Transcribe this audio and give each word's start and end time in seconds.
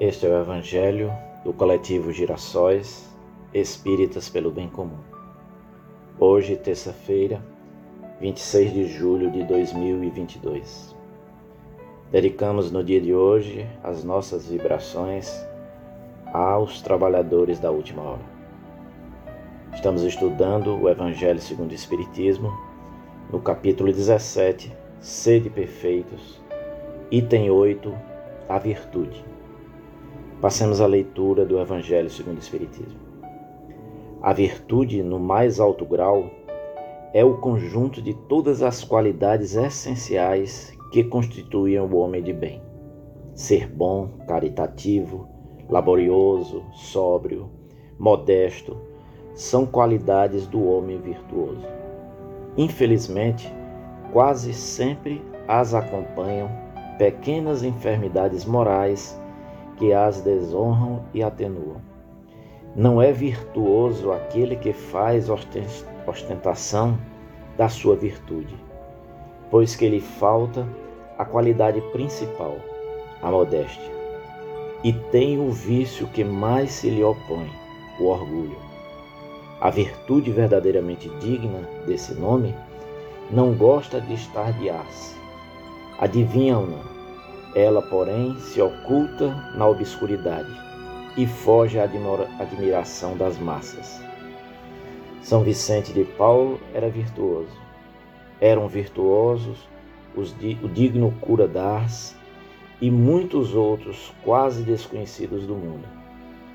Este 0.00 0.26
é 0.26 0.30
o 0.30 0.40
Evangelho 0.40 1.12
do 1.44 1.52
coletivo 1.52 2.10
Girassóis 2.10 3.06
Espíritas 3.52 4.30
pelo 4.30 4.50
Bem 4.50 4.66
Comum. 4.66 4.96
Hoje, 6.18 6.56
terça-feira, 6.56 7.44
26 8.18 8.72
de 8.72 8.86
julho 8.86 9.30
de 9.30 9.44
2022. 9.44 10.96
Dedicamos 12.10 12.72
no 12.72 12.82
dia 12.82 12.98
de 12.98 13.12
hoje 13.14 13.68
as 13.84 14.02
nossas 14.02 14.46
vibrações 14.46 15.30
aos 16.32 16.80
trabalhadores 16.80 17.58
da 17.58 17.70
última 17.70 18.00
hora. 18.00 18.24
Estamos 19.74 20.02
estudando 20.02 20.80
o 20.80 20.88
Evangelho 20.88 21.40
segundo 21.42 21.72
o 21.72 21.74
Espiritismo, 21.74 22.50
no 23.30 23.38
capítulo 23.38 23.92
17, 23.92 24.74
Sede 24.98 25.50
Perfeitos, 25.50 26.40
item 27.10 27.50
8, 27.50 27.94
A 28.48 28.58
Virtude. 28.58 29.29
Passemos 30.40 30.80
à 30.80 30.86
leitura 30.86 31.44
do 31.44 31.60
Evangelho 31.60 32.08
segundo 32.08 32.36
o 32.36 32.40
Espiritismo. 32.40 32.98
A 34.22 34.32
virtude, 34.32 35.02
no 35.02 35.18
mais 35.18 35.60
alto 35.60 35.84
grau, 35.84 36.30
é 37.12 37.22
o 37.22 37.36
conjunto 37.36 38.00
de 38.00 38.14
todas 38.14 38.62
as 38.62 38.82
qualidades 38.82 39.54
essenciais 39.54 40.74
que 40.92 41.04
constituem 41.04 41.78
o 41.80 41.94
homem 41.94 42.22
de 42.22 42.32
bem. 42.32 42.62
Ser 43.34 43.68
bom, 43.68 44.08
caritativo, 44.26 45.28
laborioso, 45.68 46.64
sóbrio, 46.72 47.50
modesto, 47.98 48.78
são 49.34 49.66
qualidades 49.66 50.46
do 50.46 50.66
homem 50.66 50.98
virtuoso. 51.02 51.68
Infelizmente, 52.56 53.52
quase 54.10 54.54
sempre 54.54 55.20
as 55.46 55.74
acompanham 55.74 56.48
pequenas 56.96 57.62
enfermidades 57.62 58.46
morais 58.46 59.19
que 59.80 59.94
as 59.94 60.20
desonram 60.20 61.02
e 61.14 61.22
atenuam. 61.22 61.80
Não 62.76 63.00
é 63.00 63.10
virtuoso 63.10 64.12
aquele 64.12 64.54
que 64.54 64.74
faz 64.74 65.28
ostentação 66.06 66.98
da 67.56 67.66
sua 67.70 67.96
virtude, 67.96 68.54
pois 69.50 69.74
que 69.74 69.88
lhe 69.88 70.02
falta 70.02 70.68
a 71.16 71.24
qualidade 71.24 71.80
principal, 71.92 72.56
a 73.22 73.30
modéstia, 73.30 73.90
e 74.84 74.92
tem 74.92 75.40
o 75.40 75.50
vício 75.50 76.06
que 76.08 76.22
mais 76.22 76.72
se 76.72 76.90
lhe 76.90 77.02
opõe, 77.02 77.50
o 77.98 78.04
orgulho. 78.04 78.58
A 79.62 79.70
virtude 79.70 80.30
verdadeiramente 80.30 81.08
digna 81.20 81.66
desse 81.86 82.12
nome 82.12 82.54
não 83.30 83.54
gosta 83.54 83.98
de 83.98 84.12
estar 84.12 84.52
de 84.58 84.68
ar-se. 84.68 85.16
Adivinham-na, 85.98 86.99
ela, 87.54 87.82
porém, 87.82 88.36
se 88.38 88.60
oculta 88.60 89.28
na 89.54 89.66
obscuridade 89.66 90.50
e 91.16 91.26
foge 91.26 91.78
à 91.78 91.84
admiração 91.84 93.16
das 93.16 93.38
massas. 93.38 94.00
São 95.22 95.42
Vicente 95.42 95.92
de 95.92 96.04
Paulo 96.04 96.60
era 96.72 96.88
virtuoso. 96.88 97.58
Eram 98.40 98.68
virtuosos 98.68 99.68
os, 100.16 100.32
o 100.62 100.68
digno 100.68 101.12
cura 101.20 101.46
d'Ars 101.46 102.16
e 102.80 102.90
muitos 102.90 103.54
outros 103.54 104.12
quase 104.24 104.62
desconhecidos 104.62 105.46
do 105.46 105.54
mundo, 105.54 105.86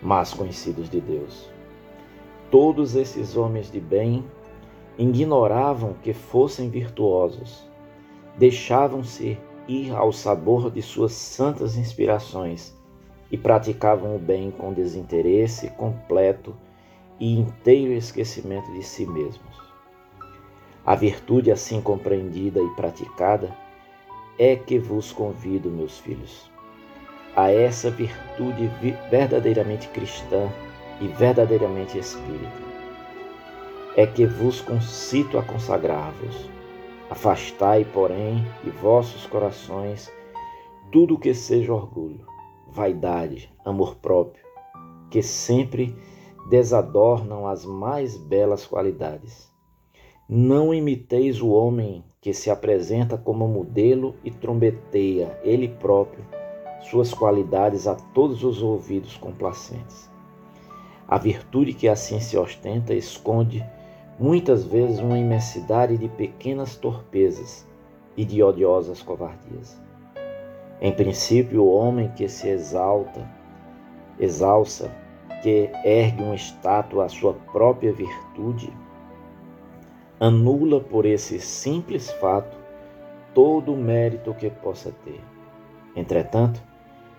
mas 0.00 0.32
conhecidos 0.32 0.88
de 0.88 1.00
Deus. 1.00 1.50
Todos 2.50 2.94
esses 2.94 3.36
homens 3.36 3.70
de 3.70 3.80
bem 3.80 4.24
ignoravam 4.96 5.94
que 6.02 6.12
fossem 6.12 6.68
virtuosos, 6.68 7.66
deixavam-se 8.36 9.38
ir 9.68 9.94
ao 9.94 10.12
sabor 10.12 10.70
de 10.70 10.82
suas 10.82 11.12
santas 11.12 11.76
inspirações 11.76 12.74
e 13.30 13.38
praticavam 13.38 14.16
o 14.16 14.18
bem 14.18 14.50
com 14.50 14.72
desinteresse 14.72 15.70
completo 15.70 16.54
e 17.18 17.38
inteiro 17.38 17.92
esquecimento 17.92 18.70
de 18.72 18.82
si 18.82 19.06
mesmos. 19.06 19.62
A 20.84 20.94
virtude 20.94 21.50
assim 21.50 21.80
compreendida 21.80 22.60
e 22.60 22.68
praticada 22.70 23.56
é 24.38 24.56
que 24.56 24.78
vos 24.78 25.12
convido, 25.12 25.70
meus 25.70 25.98
filhos, 25.98 26.50
a 27.36 27.50
essa 27.50 27.90
virtude 27.90 28.68
verdadeiramente 29.10 29.88
cristã 29.88 30.50
e 31.00 31.08
verdadeiramente 31.08 31.98
espírita. 31.98 32.72
É 33.96 34.06
que 34.06 34.26
vos 34.26 34.60
concito 34.60 35.38
a 35.38 35.42
consagrar-vos. 35.42 36.48
Afastai, 37.12 37.84
porém, 37.84 38.42
de 38.64 38.70
vossos 38.70 39.26
corações 39.26 40.10
tudo 40.90 41.16
o 41.16 41.18
que 41.18 41.34
seja 41.34 41.70
orgulho 41.70 42.24
vaidade, 42.66 43.52
amor 43.62 43.96
próprio, 43.96 44.42
que 45.10 45.22
sempre 45.22 45.94
desadornam 46.48 47.46
as 47.46 47.66
mais 47.66 48.16
belas 48.16 48.64
qualidades. 48.64 49.52
Não 50.26 50.72
imiteis 50.72 51.42
o 51.42 51.50
homem 51.50 52.02
que 52.18 52.32
se 52.32 52.50
apresenta 52.50 53.18
como 53.18 53.46
modelo 53.46 54.14
e 54.24 54.30
trombeteia 54.30 55.38
ele 55.44 55.68
próprio 55.68 56.24
suas 56.80 57.12
qualidades 57.12 57.86
a 57.86 57.94
todos 57.94 58.42
os 58.42 58.62
ouvidos 58.62 59.18
complacentes. 59.18 60.10
A 61.06 61.18
virtude 61.18 61.74
que 61.74 61.88
assim 61.88 62.20
se 62.20 62.38
ostenta 62.38 62.94
esconde 62.94 63.62
muitas 64.22 64.64
vezes 64.64 65.00
uma 65.00 65.18
imensidade 65.18 65.98
de 65.98 66.08
pequenas 66.08 66.76
torpezas 66.76 67.66
e 68.16 68.24
de 68.24 68.40
odiosas 68.40 69.02
covardias. 69.02 69.82
Em 70.80 70.92
princípio, 70.92 71.64
o 71.64 71.74
homem 71.74 72.08
que 72.14 72.28
se 72.28 72.48
exalta, 72.48 73.28
exalça, 74.20 74.94
que 75.42 75.68
ergue 75.84 76.22
uma 76.22 76.36
estátua 76.36 77.06
à 77.06 77.08
sua 77.08 77.34
própria 77.52 77.92
virtude, 77.92 78.72
anula 80.20 80.80
por 80.80 81.04
esse 81.04 81.40
simples 81.40 82.12
fato 82.12 82.56
todo 83.34 83.74
o 83.74 83.76
mérito 83.76 84.32
que 84.34 84.48
possa 84.48 84.94
ter. 85.04 85.20
Entretanto, 85.96 86.62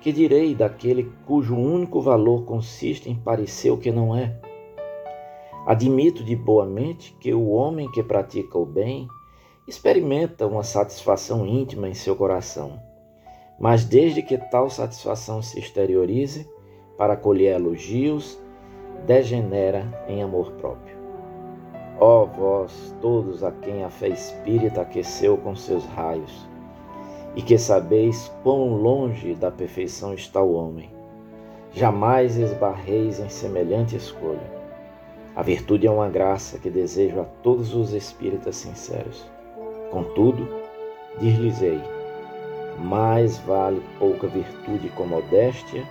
que 0.00 0.12
direi 0.12 0.54
daquele 0.54 1.10
cujo 1.26 1.56
único 1.56 2.00
valor 2.00 2.44
consiste 2.44 3.10
em 3.10 3.16
parecer 3.16 3.72
o 3.72 3.78
que 3.78 3.90
não 3.90 4.16
é? 4.16 4.36
Admito 5.66 6.22
de 6.22 6.36
boa 6.36 6.66
mente 6.66 7.16
que 7.20 7.32
o 7.32 7.50
homem 7.50 7.90
que 7.90 8.02
pratica 8.02 8.58
o 8.58 8.66
bem 8.66 9.08
experimenta 9.66 10.46
uma 10.46 10.62
satisfação 10.62 11.46
íntima 11.46 11.88
em 11.88 11.94
seu 11.94 12.14
coração 12.14 12.78
mas 13.58 13.84
desde 13.84 14.22
que 14.22 14.36
tal 14.36 14.68
satisfação 14.68 15.40
se 15.40 15.58
exteriorize 15.58 16.48
para 16.96 17.16
colher 17.16 17.56
elogios, 17.56 18.40
degenera 19.06 20.04
em 20.08 20.22
amor 20.22 20.52
próprio. 20.52 20.96
Ó 21.98 22.24
vós, 22.24 22.94
todos 23.00 23.44
a 23.44 23.52
quem 23.52 23.84
a 23.84 23.90
fé 23.90 24.08
espírita 24.08 24.80
aqueceu 24.80 25.36
com 25.36 25.54
seus 25.54 25.84
raios, 25.86 26.48
e 27.36 27.42
que 27.42 27.58
sabeis 27.58 28.30
quão 28.42 28.74
longe 28.74 29.34
da 29.34 29.50
perfeição 29.50 30.14
está 30.14 30.42
o 30.42 30.54
homem, 30.54 30.90
jamais 31.72 32.36
esbarreis 32.36 33.18
em 33.20 33.28
semelhante 33.28 33.96
escolha. 33.96 34.63
A 35.36 35.42
virtude 35.42 35.86
é 35.86 35.90
uma 35.90 36.08
graça 36.08 36.58
que 36.58 36.70
desejo 36.70 37.20
a 37.20 37.24
todos 37.42 37.74
os 37.74 37.92
espíritas 37.92 38.54
sinceros. 38.54 39.24
Contudo, 39.90 40.48
dir-lhes-ei, 41.18 41.80
mais 42.78 43.38
vale 43.38 43.82
pouca 43.98 44.28
virtude 44.28 44.88
com 44.90 45.06
modéstia 45.06 45.84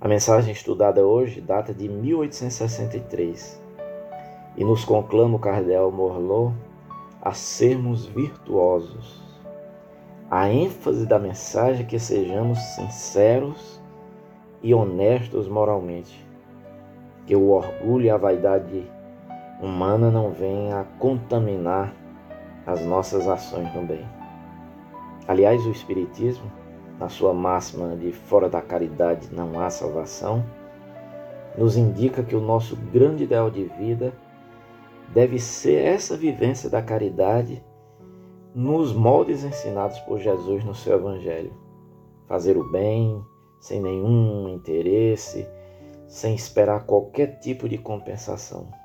A 0.00 0.06
mensagem 0.06 0.52
estudada 0.52 1.04
hoje 1.04 1.40
data 1.40 1.74
de 1.74 1.88
1863 1.88 3.60
e 4.56 4.64
nos 4.64 4.84
conclama 4.84 5.36
o 5.36 5.40
Cardel 5.40 5.90
Morlot 5.90 6.54
a 7.20 7.32
sermos 7.32 8.06
virtuosos. 8.06 9.20
A 10.30 10.48
ênfase 10.48 11.04
da 11.04 11.18
mensagem 11.18 11.82
é 11.82 11.88
que 11.88 11.98
sejamos 11.98 12.58
sinceros 12.76 13.80
e 14.62 14.72
honestos 14.72 15.48
moralmente, 15.48 16.24
que 17.26 17.34
o 17.34 17.50
orgulho 17.50 18.06
e 18.06 18.10
a 18.10 18.16
vaidade 18.16 18.88
humana 19.60 20.10
não 20.10 20.32
venham 20.32 20.80
a 20.80 20.84
contaminar 20.98 21.94
as 22.66 22.84
nossas 22.84 23.28
ações 23.28 23.72
no 23.74 23.82
bem. 23.82 24.06
Aliás, 25.28 25.64
o 25.66 25.70
Espiritismo, 25.70 26.50
na 26.98 27.08
sua 27.08 27.32
máxima 27.32 27.96
de 27.96 28.12
fora 28.12 28.48
da 28.48 28.60
caridade 28.60 29.28
não 29.32 29.60
há 29.60 29.70
salvação, 29.70 30.44
nos 31.56 31.76
indica 31.76 32.22
que 32.22 32.36
o 32.36 32.40
nosso 32.40 32.76
grande 32.76 33.24
ideal 33.24 33.50
de 33.50 33.64
vida 33.64 34.12
deve 35.12 35.38
ser 35.38 35.84
essa 35.84 36.16
vivência 36.16 36.70
da 36.70 36.80
caridade 36.80 37.64
nos 38.54 38.92
moldes 38.92 39.44
ensinados 39.44 39.98
por 40.00 40.18
Jesus 40.18 40.64
no 40.64 40.74
seu 40.74 40.94
Evangelho. 40.94 41.52
Fazer 42.26 42.56
o 42.56 42.70
bem 42.70 43.22
sem 43.60 43.80
nenhum 43.80 44.48
interesse, 44.48 45.46
sem 46.08 46.34
esperar 46.34 46.86
qualquer 46.86 47.38
tipo 47.40 47.68
de 47.68 47.76
compensação. 47.76 48.79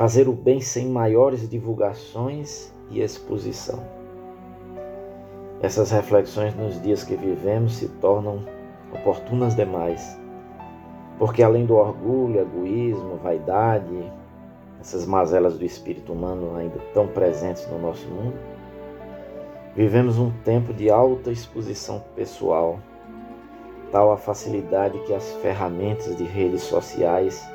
Fazer 0.00 0.30
o 0.30 0.32
bem 0.32 0.62
sem 0.62 0.88
maiores 0.88 1.46
divulgações 1.46 2.72
e 2.88 3.02
exposição. 3.02 3.84
Essas 5.60 5.90
reflexões 5.90 6.56
nos 6.56 6.80
dias 6.80 7.04
que 7.04 7.14
vivemos 7.14 7.76
se 7.76 7.86
tornam 7.86 8.42
oportunas 8.94 9.54
demais, 9.54 10.18
porque 11.18 11.42
além 11.42 11.66
do 11.66 11.74
orgulho, 11.74 12.40
egoísmo, 12.40 13.16
vaidade, 13.16 14.10
essas 14.80 15.04
mazelas 15.04 15.58
do 15.58 15.66
espírito 15.66 16.14
humano 16.14 16.56
ainda 16.56 16.78
tão 16.94 17.06
presentes 17.06 17.68
no 17.70 17.78
nosso 17.78 18.08
mundo, 18.08 18.38
vivemos 19.76 20.18
um 20.18 20.30
tempo 20.44 20.72
de 20.72 20.88
alta 20.88 21.30
exposição 21.30 22.02
pessoal, 22.16 22.80
tal 23.92 24.10
a 24.10 24.16
facilidade 24.16 24.98
que 25.00 25.12
as 25.12 25.30
ferramentas 25.42 26.16
de 26.16 26.24
redes 26.24 26.62
sociais 26.62 27.46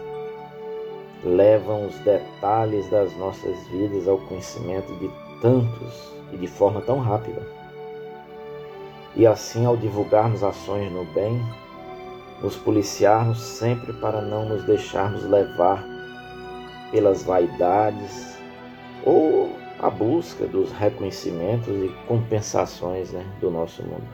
levam 1.25 1.88
os 1.88 1.98
detalhes 2.00 2.88
das 2.89 3.16
nossas 3.18 3.68
vidas 3.68 4.07
ao 4.07 4.19
conhecimento 4.19 4.94
de 5.00 5.10
tantos 5.42 6.13
e 6.31 6.38
de 6.38 6.48
forma 6.48 6.81
tão 6.81 7.00
rápida. 7.00 7.42
E 9.16 9.25
assim, 9.25 9.66
ao 9.66 9.75
divulgarmos 9.75 10.44
ações 10.44 10.92
no 10.92 11.04
bem, 11.06 11.42
nos 12.42 12.56
policiarmos 12.56 13.42
sempre 13.42 13.92
para 13.94 14.22
não 14.22 14.48
nos 14.48 14.63
deixarmos 14.66 15.24
levar 15.24 15.83
pelas 16.92 17.24
vaidades 17.24 18.38
ou 19.04 19.50
a 19.80 19.89
busca 19.89 20.45
dos 20.45 20.72
reconhecimentos 20.72 21.69
e 21.69 21.94
compensações 22.07 23.12
né, 23.12 23.25
do 23.42 23.50
nosso 23.50 23.81
mundo. 23.83 24.07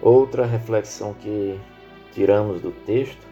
Outra 0.00 0.44
reflexão 0.44 1.14
que 1.14 1.58
tiramos 2.12 2.60
do 2.60 2.72
texto 2.84 3.31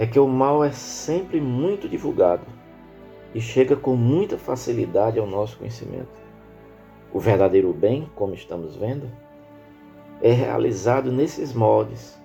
é 0.00 0.06
que 0.06 0.18
o 0.18 0.26
mal 0.26 0.64
é 0.64 0.72
sempre 0.72 1.42
muito 1.42 1.86
divulgado 1.86 2.46
e 3.34 3.40
chega 3.40 3.76
com 3.76 3.94
muita 3.94 4.38
facilidade 4.38 5.18
ao 5.18 5.26
nosso 5.26 5.58
conhecimento. 5.58 6.18
O 7.12 7.20
verdadeiro 7.20 7.70
bem, 7.74 8.10
como 8.14 8.32
estamos 8.32 8.74
vendo, 8.76 9.12
é 10.22 10.32
realizado 10.32 11.12
nesses 11.12 11.52
moldes, 11.52 12.18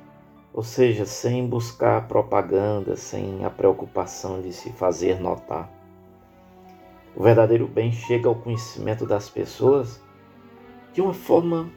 ou 0.54 0.64
seja, 0.64 1.06
sem 1.06 1.46
buscar 1.46 2.08
propaganda, 2.08 2.96
sem 2.96 3.44
a 3.44 3.50
preocupação 3.50 4.42
de 4.42 4.54
se 4.54 4.72
fazer 4.72 5.20
notar. 5.20 5.70
O 7.14 7.24
verdadeiro 7.24 7.68
bem 7.68 7.92
chega 7.92 8.30
ao 8.30 8.36
conhecimento 8.36 9.06
das 9.06 9.30
pessoas 9.30 10.02
de 10.94 11.02
uma 11.02 11.14
forma 11.14 11.70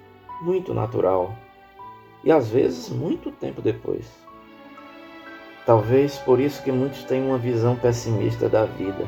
muito 0.43 0.73
natural 0.73 1.35
e 2.23 2.31
às 2.31 2.49
vezes 2.49 2.89
muito 2.89 3.33
tempo 3.33 3.61
depois. 3.61 4.28
Talvez 5.69 6.17
por 6.17 6.41
isso 6.41 6.62
que 6.62 6.73
muitos 6.73 7.05
têm 7.05 7.23
uma 7.23 7.37
visão 7.37 7.76
pessimista 7.76 8.49
da 8.49 8.65
vida, 8.65 9.06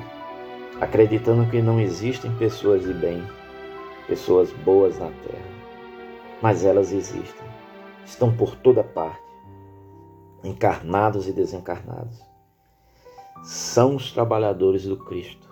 acreditando 0.78 1.50
que 1.50 1.62
não 1.62 1.80
existem 1.80 2.30
pessoas 2.36 2.82
de 2.82 2.92
bem, 2.92 3.26
pessoas 4.06 4.52
boas 4.52 4.98
na 4.98 5.06
terra. 5.06 5.50
Mas 6.42 6.62
elas 6.62 6.92
existem, 6.92 7.48
estão 8.04 8.36
por 8.36 8.56
toda 8.56 8.84
parte 8.84 9.24
encarnados 10.44 11.26
e 11.26 11.32
desencarnados. 11.32 12.20
São 13.42 13.96
os 13.96 14.12
trabalhadores 14.12 14.84
do 14.84 14.98
Cristo. 14.98 15.48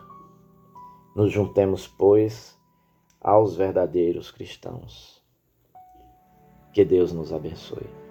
Nos 1.16 1.32
juntemos, 1.32 1.86
pois, 1.88 2.54
aos 3.18 3.56
verdadeiros 3.56 4.30
cristãos. 4.30 5.24
Que 6.70 6.84
Deus 6.84 7.14
nos 7.14 7.32
abençoe. 7.32 8.07